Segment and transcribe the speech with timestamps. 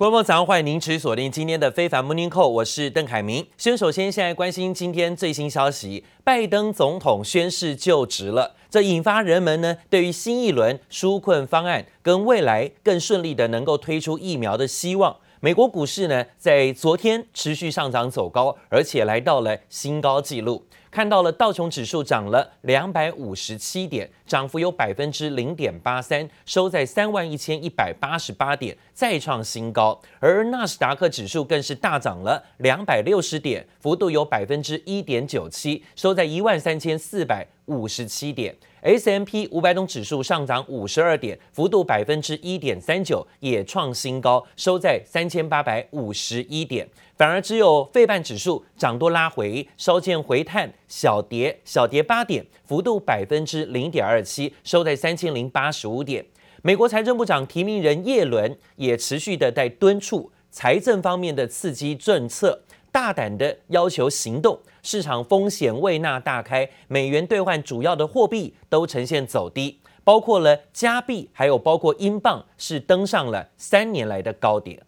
[0.00, 3.46] 观众早上欢迎您持续锁定今天的非凡 Morning Call，我是邓凯明。
[3.58, 15.14] 先首先现在关心今天最新消息，拜登总统宣誓就职了，这引发人们呢对于新一轮纾困方案跟未来更顺利的能够推出疫苗的希望。
[15.40, 20.64] 美国股市呢在昨天持续上涨走高，而且来到了新高纪录。
[20.90, 30.00] 看到了道琼指数涨了两百五十七点，涨幅有百分之零点八三，收在三万一千一百八十八点，再创新高。
[30.20, 38.54] 而纳斯达克指数更是大涨了两百六十点，幅度有百分之一点九七，收在一万三千四百五十七点。
[38.82, 46.88] S M P 五百种指数上涨五十二点，幅度百分之一点三九，也创新高，收在三千八百五十一点。
[47.16, 56.26] 反而只有费半指数涨多拉回，稍见回探，小跌小跌八点，幅度百分之零点二七，收在三千零八十五点。
[56.62, 64.58] 美国财政部长提名人叶伦也持续的在敦促财政方面的刺激政策，大胆的要求行动。
[64.82, 74.82] 市场风险未纳大开，美元兑换主要的货币都呈现走低，包括了加币，还有包括英镑，是登上了三年来的高点。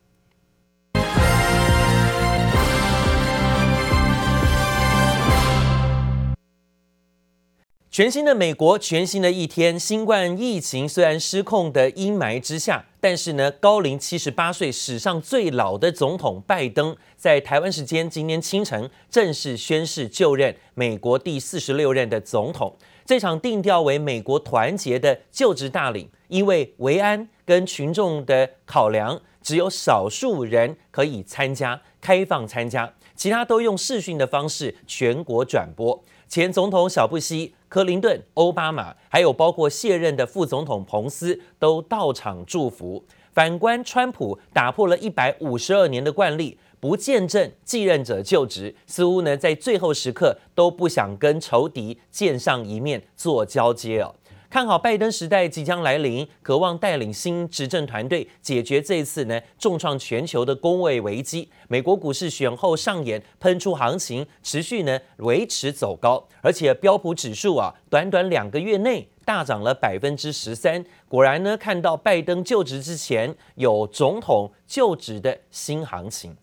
[7.93, 9.79] 全新的美国，全新的一天。
[9.79, 22.75] 新冠疫情虽然失控的阴霾之下，但是呢，高龄七十八岁、史上最老的总统拜登，在台湾时间今天清晨正式宣誓就任美国第四十六任的总统。
[23.05, 36.03] 这场定调为美国团结的就职大礼，因为维安跟群众的考量，只有少数人可以参加，开放参加，其他都用视讯的方式全国转播。
[36.33, 43.05] 前总统小布希、克林顿、奥巴马，还有包括卸任的副总统彭斯，都到场祝福。
[43.35, 54.15] 反观川普，打破了一百五十二年的惯例，不见证继任者就职，似乎呢在最后时刻都不想跟仇敌见上一面做交接哦。
[54.53, 61.49] 看好拜登时代即将来临，渴望带领新执政团队解决这一次呢重创全球的公卫危机。
[61.69, 70.85] 美国股市选后上演喷出行情，持续呢维持走高，而且标普指数啊，短短两个月内大涨了百分之十三。
[71.09, 76.37] 果然呢，看到拜登就职之前有总统就职的新行情。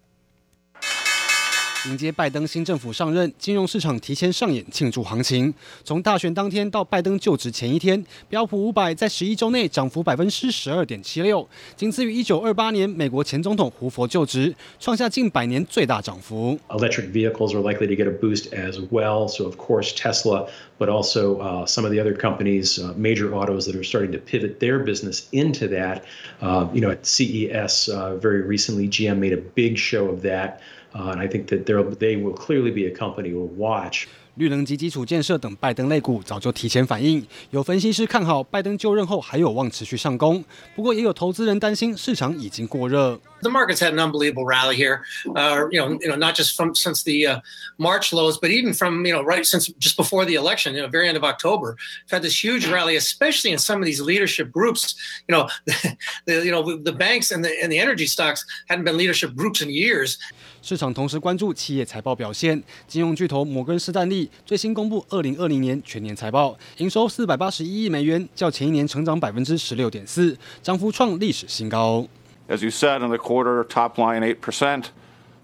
[1.86, 5.52] 迎接拜登新政府上任，金融市场提前上演庆祝行情。
[5.84, 16.58] 从大选当天到拜登就职前一天，标普五百在十一周内涨幅百分之十二点七六，仅次于一九二八年美国前总统胡佛就职，创下近百年最大涨幅。
[16.70, 19.28] Electric vehicles are likely to get a boost as well.
[19.28, 20.48] So of course Tesla,
[20.78, 24.18] but also uh, some of the other companies, uh, major autos that are starting to
[24.18, 26.04] pivot their business into that.
[26.40, 30.62] Uh, you know, at CES uh, very recently, GM made a big show of that.
[30.91, 34.07] Uh, and I think that they will clearly be a company we'll watch.
[34.35, 40.43] 绿能及基础建设等拜登类股早就提前反应，有分析师看好拜登就任后还有望持续上攻，
[40.75, 43.19] 不过也有投资人担心市场已经过热。
[43.42, 45.04] The markets had an unbelievable rally here,
[45.36, 47.40] uh, you know, you know, not just from since the uh,
[47.78, 50.88] March lows, but even from you know right since just before the election, you know,
[50.88, 54.50] very end of October, we've had this huge rally, especially in some of these leadership
[54.50, 54.94] groups.
[55.28, 58.84] You know, the, the you know the banks and the and the energy stocks hadn't
[58.84, 60.16] been leadership groups in years.
[60.62, 72.08] 市场同时关注企业财报表现，金融巨头摩根士丹利最新公布二零二零年全年财报，营收四百八十一亿美元，较前一年成长百分之十六点四，涨幅创历史新高。
[72.48, 74.90] As you said in the quarter, top line eight percent,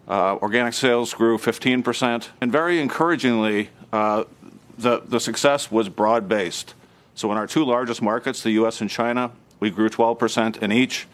[0.06, 4.24] uh, organic sales grew fifteen percent, and very encouragingly, uh,
[4.78, 6.74] the the success was broad based.
[7.14, 8.82] So in our two largest markets, the U.S.
[8.82, 11.06] and China, we grew twelve percent in each.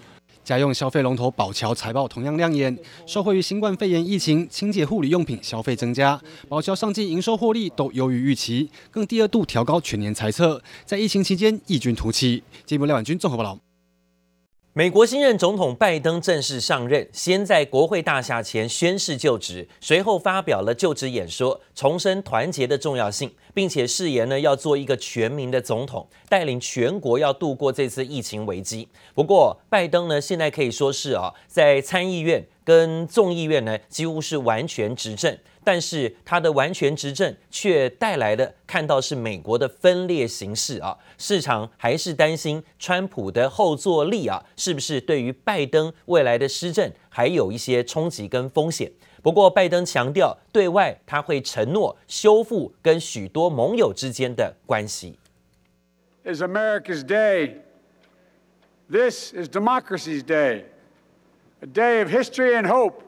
[0.44, 12.44] 家用消费龙头宝侨财报同样亮眼，受惠于新冠肺炎疫情，清洁护理用品消费增加，宝侨上季营收获利都优于预期，更第二度调高全年财测，在疫情期间异军突起。
[12.65, 13.59] 节目廖婉君综合报道。
[14.74, 28.88] 美国新任总统拜登正式上任，先在国会大厦前宣誓就职，随后发表了就职演说，重申团结的重要性，并且誓言呢要做一个全民的总统，带领全国要度过这次疫情危机。
[29.13, 35.38] 不过，拜登呢现在可以说是啊，在参议院跟众议院呢几乎是完全执政。
[35.63, 48.91] 但是他的完全执政却带来的看到是美国的分裂形势啊，市场还是担心川普的后坐力啊，是不是对于拜登未来的施政还有一些冲击跟风险？
[49.21, 55.19] 不过拜登强调，对外他会承诺修复跟许多盟友之间的关系。
[56.25, 57.57] Is America's day.
[58.89, 60.70] This is democracy's day.
[61.63, 63.04] A day of history and hope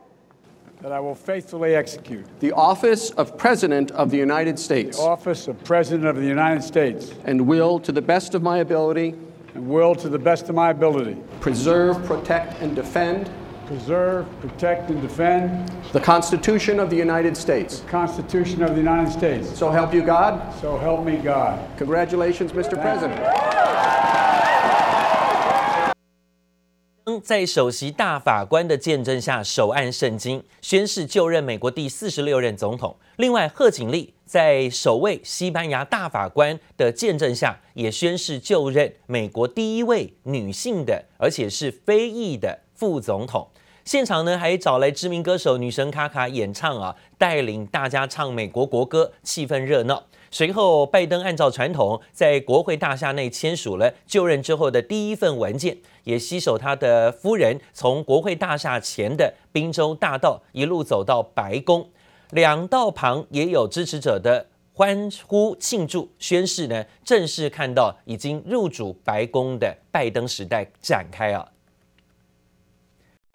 [0.82, 2.28] that I will faithfully execute.
[2.40, 4.98] The office of President of the United States.
[4.98, 7.16] The office of President of the United States.
[7.26, 9.16] And will, to the best of my ability.
[9.56, 11.18] And will, to the best of my ability.
[11.40, 13.32] Preserve, protect, and defend.
[13.66, 15.68] Preserve, protect, and defend.
[15.92, 17.80] The Constitution of the United States.
[17.80, 19.58] The Constitution of the United States.
[19.58, 20.54] So help you God.
[20.62, 21.60] So help me God.
[21.80, 22.80] Congratulations, Mr.
[22.80, 23.20] President.
[27.22, 32.96] 在首席大法官的见证下，手按圣经，宣誓就任美国第四十六任总统。
[33.18, 43.50] 另外，贺锦丽在首位西班牙大法官的见证下，也宣誓就任美国第一位女性的，而且是非裔的副总统。
[43.84, 50.06] 现场呢，还找来知名歌手女神卡卡演唱啊，带领大家唱美国国歌，气氛热闹。
[50.34, 61.88] 随后，拜登按照传统在国会大厦内签署了就任之后的第一份文件，也携手他的夫人从国会大厦前的宾州大道一路走到白宫，
[62.32, 71.48] 两道旁也有支持者的欢呼庆祝，宣誓呢，正式看到已经入主白宫的拜登时代展开啊。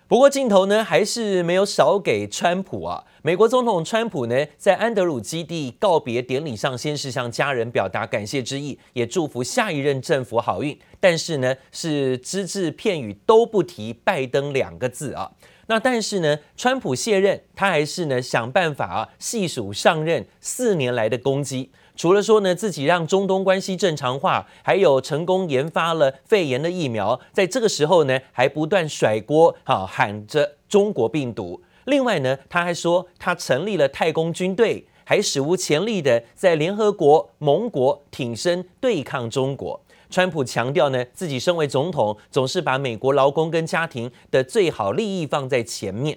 [0.09, 3.05] 不过镜头呢，还是没有少给川普啊。
[3.21, 10.79] 美国总统川普呢，在安德鲁基地告别典礼上，先是向家人表达感谢之意，也祝福下一任政府好运。
[10.99, 15.31] 但是呢，是只字片语都不提拜登两个字啊。
[15.67, 21.71] 那但是呢，川普卸任，他还是呢想办法啊细数上任四年来的攻击。
[21.99, 31.61] 除了说呢，自己让中东关系正常化，还有成功研发了肺炎的疫苗，在这个时候呢，还不断甩锅，哈，喊着中国病毒。
[31.87, 39.81] 另外呢，他还说他成立了太空军队，还史无前例的在联合国、盟国挺身对抗中国。
[40.09, 46.17] 川普强调呢，自己身为总统，总是把美国劳工跟家庭的最好利益放在前面。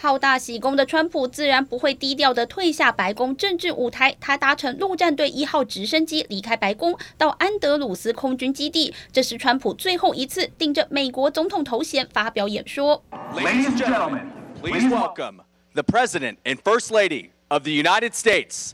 [0.00, 8.94] 好大喜功的川普自然不会低调的退下白宫政治舞台，他搭乘陆战队一号直升机离开白宫，到安德鲁斯空军基地。
[9.12, 13.02] 这是川普最后一次顶着美国总统头衔发表演说。
[13.34, 14.26] Ladies and gentlemen,
[14.62, 15.40] please welcome
[15.74, 18.72] the President and First Lady of the United States,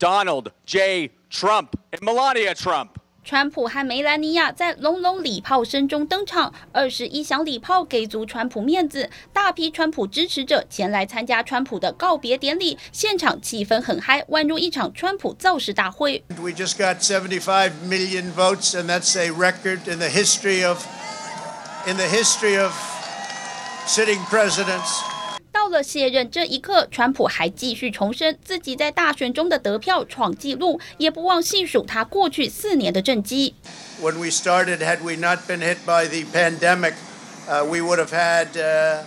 [0.00, 1.12] Donald J.
[1.30, 2.98] Trump and Melania Trump.
[3.24, 16.22] 川普和梅兰妮亚在隆隆礼炮声中登场，二十一响礼炮给足川普面子，大批川普支持者前来参加川普的告别典礼，现场气氛很嗨，宛如一场川普造势大会。
[16.38, 20.84] We just got 75 million votes, and that's a record in the history of
[21.86, 22.74] in the history of
[23.86, 25.13] sitting presidents.
[25.73, 33.55] 到了卸任这一刻，川普还继续重申自己在大选中的得票创纪录，也不忘细数他过去四年的政绩。
[34.01, 36.93] When we started, had we not been hit by the pandemic,
[37.47, 39.03] uh, we would have had uh,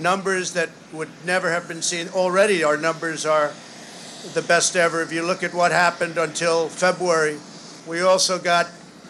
[0.00, 2.08] numbers that would never have been seen.
[2.12, 3.52] Already, our numbers are
[4.34, 5.02] the best ever.
[5.02, 7.38] If you look at what happened until February,
[7.86, 8.66] we also got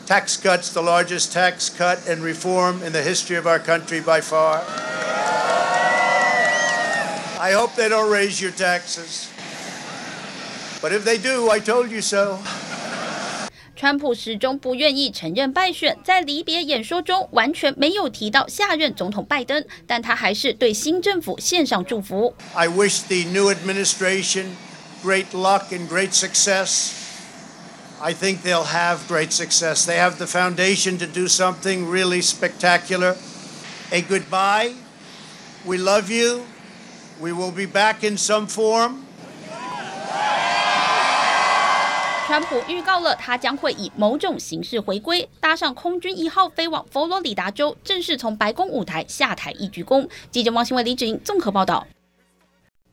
[0.07, 4.21] tax cuts, the largest tax cut and reform in the history of our country by
[4.21, 4.63] far.
[7.41, 9.29] I hope they don't raise your taxes.
[10.81, 12.39] But if they do, I told you so.
[13.79, 22.35] 川普始终不愿意承认败选，在离别演说中完全没有提到下任总统拜登，但他还是对新政府献上祝福。
[22.55, 24.47] I wish the new administration
[25.05, 26.93] great luck and great success.
[28.01, 29.85] I think they'll have great success.
[29.85, 33.17] They have the foundation to do something really spectacular.
[33.91, 34.73] A goodbye.
[35.67, 36.47] We love you.
[37.22, 38.96] We will be back in some form.
[42.26, 50.10] 川普预告了，他将会以某种形式回归，搭上空军一号飞往佛罗里达州，正式从白宫舞台下台一鞠躬。
[50.32, 51.86] 记者王新伟、李志颖综合报道。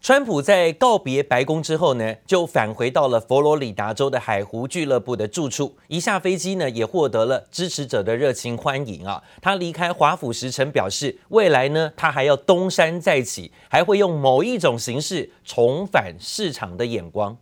[0.00, 5.76] 川普在告别白宫之后呢，就返回到了佛罗里达州的海湖俱乐部的住处。
[5.88, 9.23] 一下飞机呢，也获得了支持者的热情欢迎啊。
[9.43, 17.37] 他离开华府时曾表示，未来呢，他还要东山再起，还会用某一种形式重返市场的眼光。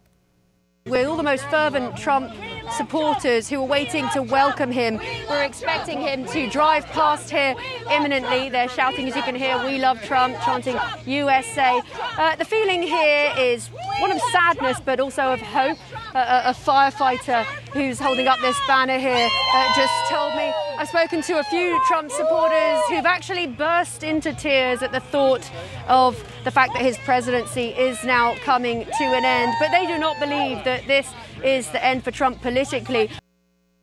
[0.87, 2.33] We're all the most fervent Trump
[2.71, 5.01] supporters who are waiting to welcome him.
[5.29, 7.57] We're expecting him to drive past here
[7.91, 8.51] imminently.
[8.51, 11.83] They're shouting, as you can hear, We love Trump, chanting USA.
[12.17, 13.67] Uh, the feeling here is
[13.99, 15.79] one of sadness, but also of hope.
[16.15, 21.23] Uh, a firefighter who's holding up this banner here uh, just told me I've spoken
[21.23, 25.41] to a few Trump supporters who've actually burst into tears at the thought
[25.89, 29.55] of the fact that his presidency is now coming to an end.
[29.59, 31.07] But they do not believe that this
[31.43, 33.09] is the end for Trump politically.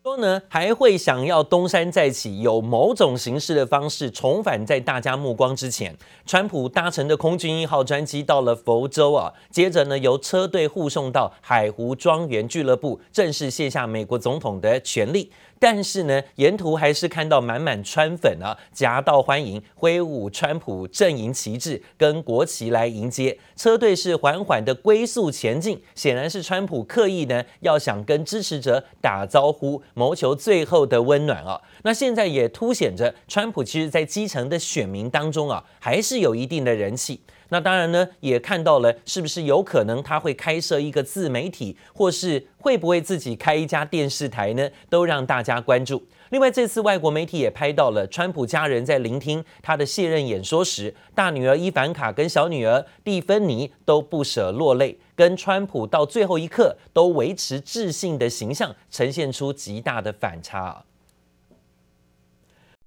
[0.03, 5.95] 说呢，还会想要东山再起，有某种形式的方式重返在大家目光之前。
[6.25, 15.31] 川普搭乘的空军一号专机到了佛州啊，接着呢由车队护送到海湖庄园俱乐部，正式卸下美国总统的权力。
[15.63, 23.39] 但是呢，沿途还是看到满满川粉啊，夹道欢迎，挥舞川普阵营旗帜跟国旗来迎接。
[23.55, 31.61] 车队是缓缓的龟速前进，显然是川普刻意呢要想跟支持者打招呼，谋求最后的温暖啊。
[31.83, 37.21] 那现在也凸显着川普其实在基层的选民当中啊，还是有一定的人气。
[37.53, 44.67] 那当然呢，也看到了是不是有可能他会开设一个自媒体，或是会不会自己开一家电视台呢？
[44.89, 46.03] 都让大家关注。
[46.31, 60.83] 另外，这次外国媒体也拍到了川普家人在聆听他的卸任演说时，大女儿伊凡卡跟小女儿蒂芬妮都不舍落泪，跟川普到最后一刻都维持自信的形象，呈现出极大的反差。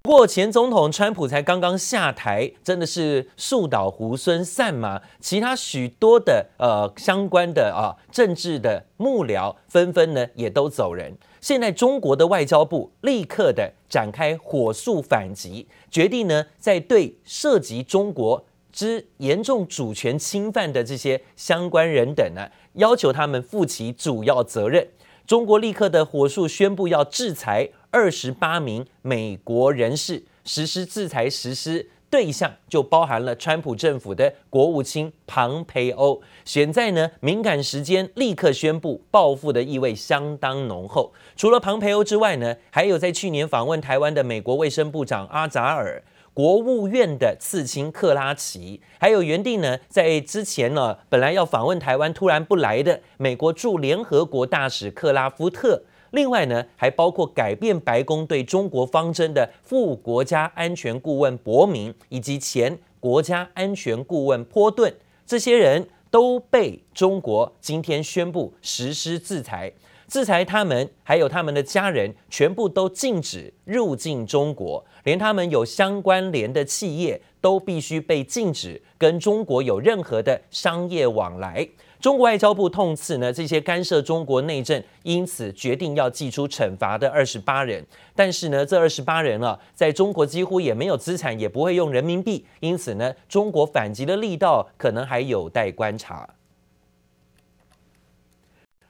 [0.07, 5.03] 不过前总统川普才刚刚下台，真的是树倒猢狲散吗？
[5.19, 11.13] 其他许多的呃相关的啊政治的幕僚纷纷呢也都走人。
[11.41, 24.87] 现在中国的外交部立刻的展开火速反击，决定呢在对涉及中国之严重主权侵犯的这些相关人等呢，要求他们负起主要责任。
[25.27, 27.71] 中国立刻的火速宣布要制裁。
[27.91, 36.21] 二十八名美国人士实施制裁，实施对象就包含了川普政府的国务卿庞培欧。
[36.45, 41.13] 选在呢敏感时间，立刻宣布报复的意味相当浓厚。
[41.37, 46.03] 除了庞培欧之外呢，还有在去年访问台湾的美国卫生部长阿扎尔，
[46.33, 55.83] 国务院的次卿克拉奇，还有原定呢在之前呢本来要访问台湾突然不来的美国驻联合国大使克拉夫特。
[56.17, 64.97] 另外呢，还包括改变白宫对中国方针的副国家安全顾问伯明，以及前国家安全顾问波顿，
[65.27, 69.71] 这些人都被中国今天宣布实施制裁，
[70.09, 81.69] 制裁他们还有他们的家人，全部都禁止入境中国，连他们有相关联的企业都必须被禁止跟中国有任何的商业往来。
[81.99, 87.85] 中国外交部痛斥呢，这些干涉中国内政，因此决定要祭出惩罚的二十八人。
[88.15, 96.29] 但是呢，这二十八人啊，在中国几乎也没有资产，也不会用人民币，因此呢，中国反击的力道可能还有待观察。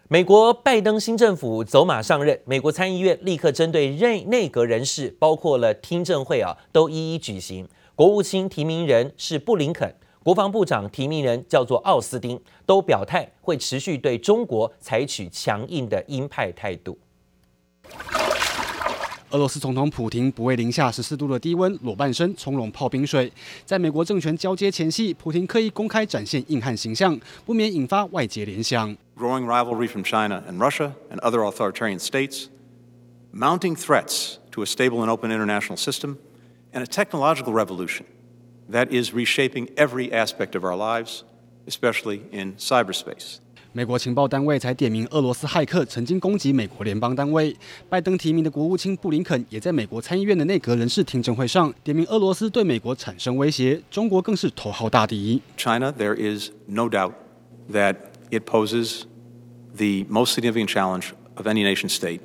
[0.08, 7.66] 美国拜登新政府走马上任，美国参议院立刻针对内内阁人士，包括了听证会啊，都一一举行。
[7.96, 9.92] 国务卿提名人是布林肯。
[10.22, 16.96] 国防部长提名人叫做奥斯汀，都表态会持续对中国采取强硬的鹰派态度。
[19.30, 23.32] 俄罗斯总统普廷不畏零下十四度的低温，裸半身从容泡冰水。
[23.64, 28.96] 在美国政权交接前夕，普丁刻意公开展现硬汉形象，不免引发外界联想。
[29.17, 32.49] Growing rivalry from China and Russia and other authoritarian states,
[33.31, 36.17] mounting threats to a stable and open international system,
[36.73, 38.05] and a technological revolution.
[38.69, 41.23] That is reshaping every aspect of our lives,
[41.67, 43.39] especially in cyberspace.
[43.73, 47.55] 美国情报单位才点名俄罗斯骇客曾经攻击美国联邦单位。
[47.87, 55.41] 拜登提名的国务卿布林肯也在美国参议院的内阁人事听证会上点名俄罗斯对美国产生威胁，中国更是头号大敌。
[55.55, 57.13] China, there is no doubt
[57.71, 57.95] that
[58.30, 59.06] it poses
[59.74, 62.22] the most significant challenge of any nation state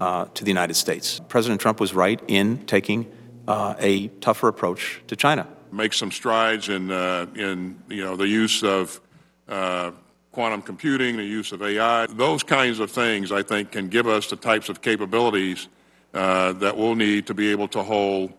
[0.00, 1.20] uh, to the United States.
[1.28, 3.10] President Trump was right in taking
[3.48, 5.46] uh, a tougher approach to China.
[5.72, 9.00] make some strides in, uh, in you know, the use of
[9.48, 9.90] uh,
[10.32, 12.06] quantum computing, the use of AI.
[12.06, 15.68] Those kinds of things, I think, can give us the types of capabilities
[16.14, 18.32] uh, that we'll need to be able to hold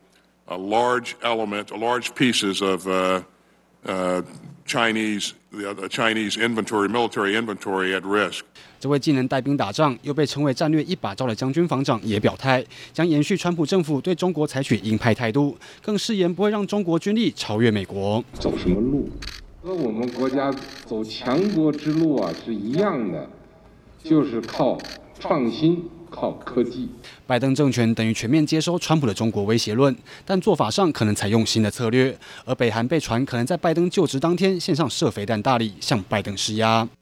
[0.47, 2.87] a large element, a large pieces of
[3.85, 4.23] uh, uh,
[4.65, 8.41] Chinese, the Chinese inventory, military inventory at risk.
[8.79, 18.23] 这位既能带兵打仗，又被称为战略一把招的将军防长也表态，将延续川普政府对中国采取鹰派态度，更誓言不会让中国军力超越美国。
[18.33, 19.09] 走什么路？
[19.63, 20.53] 和我们国家
[20.85, 23.29] 走强国之路啊是一样的，
[24.03, 24.77] 就是靠
[25.19, 25.89] 创新。
[26.09, 26.89] 靠科技，
[27.25, 29.95] 拜登政权等于全面接收川普的中国威胁论，
[30.25, 32.17] 但做法上可能采用新的策略。
[32.45, 36.87] 而北韩被传可能在拜登就职当天献上射飞弹大礼，向拜登施压。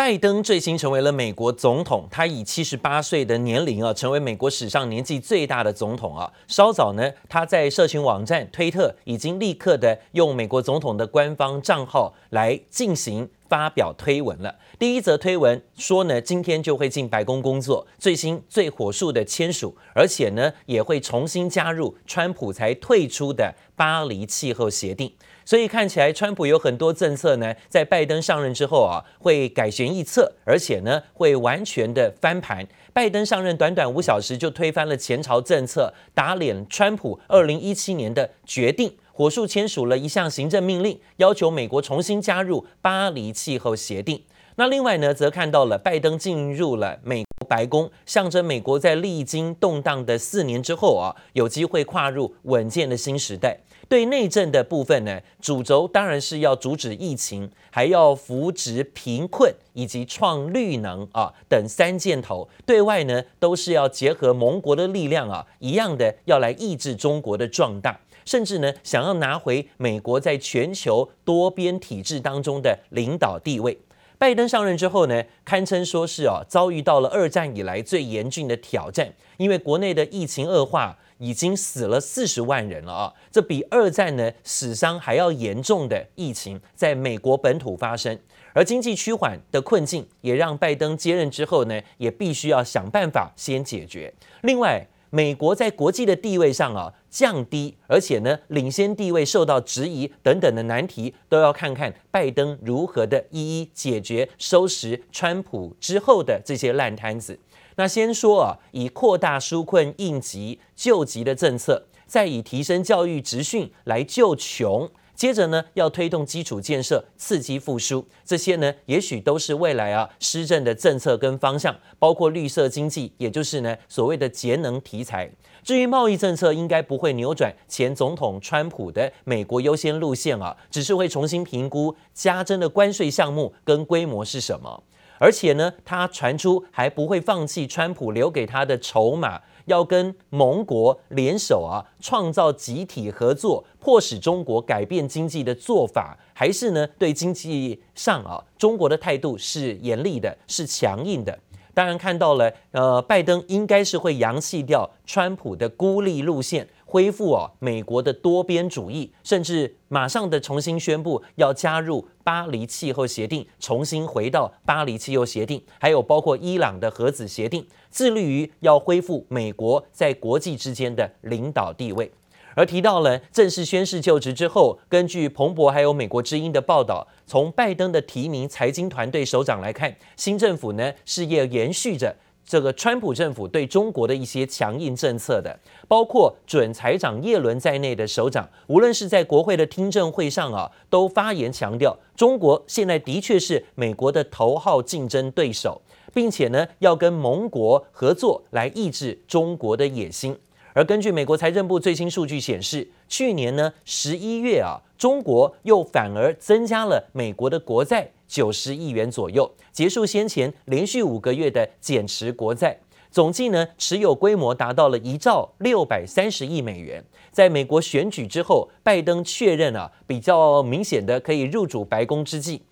[0.00, 6.32] 拜登最新成为了美国总统，他以七十八岁的年龄啊，成为美国史上年纪最大的总统啊。
[6.48, 14.56] 稍早呢，他在社群网站推特已经立刻的用美国总统的官方账号来进行发表推文了。
[14.78, 25.12] 第一则推文说呢，今天就会进白宫工作，最新最火速的签署，而且呢，也会重新加入川普才退出的巴黎气候协定。
[25.50, 32.64] 所以看起来，川普有很多政策呢，在拜登上任之后啊，会改弦易辙，而且呢，会完全的翻盘。
[32.92, 44.22] 拜登上任短短五小时就推翻了前朝政策，打脸川普二零一七年的决定，火速签署了一项行政命令，要求美国重新加入巴黎气候协定。
[44.54, 53.58] 那另外呢，则看到了拜登进入了美国白宫，象征美国在历经动荡的四年之后啊，有机会跨入稳健的新时代。
[53.90, 62.48] 对内政的部分呢，主轴当然是要阻止疫情，还要扶植贫困以及创绿能啊等三箭头。
[62.64, 73.76] 对外呢，都是要结合盟国的力量啊，一样的要来抑制中国的壮大，甚至呢，想要拿回美国在全球多边体制当中的领导地位。
[74.20, 80.98] 拜登上任之后呢，堪称说是啊，遭遇到了二战以来最严峻的挑战，因为国内的疫情恶化。
[81.22, 83.12] 已经死了四十万人了啊！
[83.30, 88.18] 这比二战呢死伤还要严重的疫情，在美国本土发生，
[88.54, 94.10] 而经济趋缓的困境也让拜登接任之后呢，也必须要想办法先解决。
[94.44, 107.38] 另外，美国在国际的地位上啊降低，而且呢领先地位受到质疑等等的难题，都要看看拜登如何的一一解决，收拾川普之后的这些烂摊子。
[107.76, 114.88] 那先说啊，以扩大纾困应急救急的政策，再以提升教育职训来救穷，
[115.20, 125.30] 接着呢要推动基础建设刺激复苏，这些呢也许都是未来啊施政的政策跟方向，包括绿色经济，也就是呢所谓的节能题材。
[125.62, 134.82] 至于贸易政策，应该不会扭转前总统川普的美国优先路线啊，只是会重新评估加征的关税项目跟规模是什么。
[135.18, 151.38] 而且呢，他传出还不会放弃川普留给他的筹码，要跟盟国联手啊，创造集体合作，迫使中国改变经济的做法，还是呢，对经济上啊，中国的态度是严厉的，是强硬的。
[151.72, 156.68] 当然看到了，呃，拜登应该是会扬弃掉川普的孤立路线。
[156.90, 172.10] 恢复哦，美国的多边主义，甚至马上的重新宣布要加入巴黎气候协定，重新回到巴黎气候协定，还有包括伊朗的核子协定，致力于要恢复美国在国际之间的领导地位。
[172.56, 182.16] 而提到了正式宣誓就职之后，根据彭博还有美国之音的报道，从拜登的提名财经团队首长来看，新政府呢事业延续着。
[182.50, 195.80] 这个川普政府对中国的一些强硬政策的，包括准财长耶伦在内的首长，无论是在国会的听证会上啊，都发言强调，中国现在的确是美国的头号竞争对手，
[196.12, 200.36] 并且呢，要跟盟国合作来抑制中国的野心。
[200.72, 212.78] 而根据美国财政部最新数据显示，去年呢十一月啊，中国又反而增加了美国的国债九十亿元左右，结束先前连续五个月的减持国债，
[213.10, 217.04] 总计呢持有规模达到了一兆六百三十亿美元。
[217.32, 222.62] 在美国选举之后，拜登确认啊比较明显的可以入主白宫之际，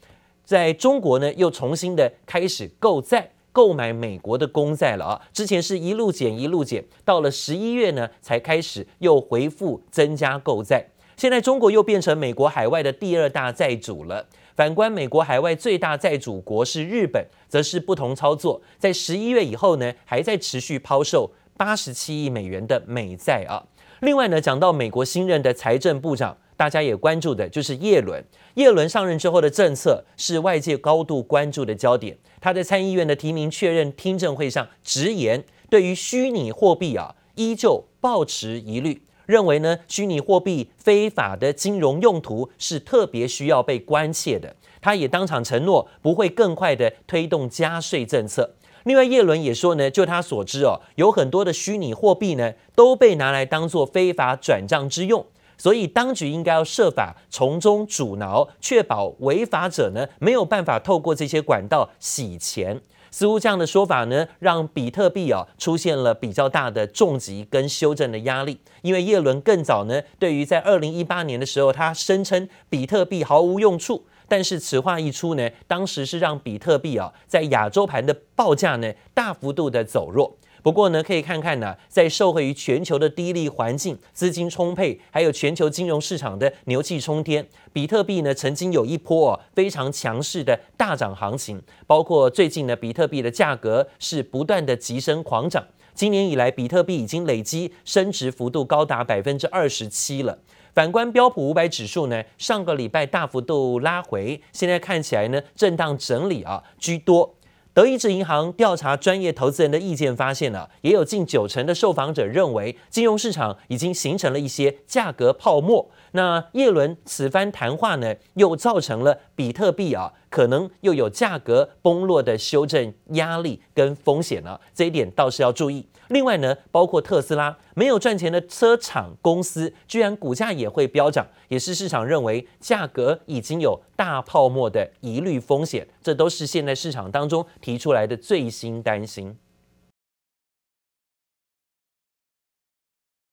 [0.44, 3.32] 在中国呢又重新的开始购债。
[3.58, 5.20] 购买美国的公债了啊！
[5.32, 10.86] 之前是一路减一路减，到了十一月呢，才开始又回复增加购债。
[11.16, 14.24] 现在中国又变成美国海外的第二大债主了。
[14.54, 23.66] 反观美国海外最大债主国是日本，则是不同操作，在十一月以后呢，还在持续抛售八十七亿美元的美债啊。
[24.02, 26.36] 另外呢，讲到美国新任的财政部长。
[26.58, 28.22] 大家也关注的就是叶伦。
[28.54, 32.18] 叶伦上任之后的政策是外界高度关注的焦点。
[32.40, 44.56] 他在参议院的提名确认听证会上直言，对于虚拟货币啊，依旧抱持疑虑，认为呢，虚拟货币非法的金融用途是特别需要被关切的。
[44.80, 48.56] 他也当场承诺不会更快的推动加税政策。
[48.82, 55.24] 另外，叶伦也说呢，就他所知哦，有很多的虚拟货币呢都被拿来当做非法转账之用，
[55.58, 62.80] 所以当局应该要设法从中阻挠，确保违法者呢没有办法透过这些管道洗钱。
[63.10, 68.60] 似乎这样的说法呢，让比特币啊出现了比较大的重疾跟修正的压力。
[68.82, 80.36] 因为耶伦更早呢，对于在二零一八年的时候，他声称比特币毫无用处，但是此话一出呢，当时是让比特币啊在亚洲盘的报价呢大幅度的走弱。
[80.62, 91.62] 不过呢，可以看看呢，在受惠于全球的低利环境、资金充沛，还有全球金融市场的牛气冲天，比特币呢曾经有一波非常强势的大涨行情。
[91.86, 95.64] 包括最近呢，比特币的价格是不断的急升狂涨。
[95.94, 100.38] 今年以来，比特币已经累积升值幅度高达百分之二十七了。
[100.72, 107.34] 反观标普五百指数呢，上个礼拜大幅度拉回，现在看起来呢，震荡整理啊居多。
[107.78, 115.88] 德意志银行调查专业投资人的意见发现呢，也有近九成的受访者认为，金融市场已经形成了一些价格泡沫。
[116.10, 125.86] 那耶伦此番谈话呢，又造成了比特币啊，可能又有价格崩落的修正压力跟风险呢，这一点倒是要注意。
[126.08, 139.36] 另外呢，包括特斯拉没有赚钱的车厂公司，居然股价也会飙涨，也是市场认为价格已经有大泡沫的疑虑风险，这都是现在市场当中提出来的最新担心。